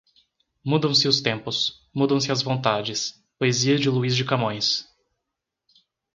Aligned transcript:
Mudam-se 0.65 1.07
os 1.07 1.21
tempos, 1.21 1.87
mudam-se 1.93 2.31
as 2.31 2.41
vontades. 2.41 3.23
Poesia 3.37 3.77
de 3.77 3.87
Luís 3.87 4.15
de 4.15 4.25
Camões 4.25 4.87